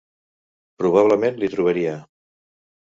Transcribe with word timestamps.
Probablement 0.83 1.39
l'hi 1.43 1.53
trobaria. 1.57 1.97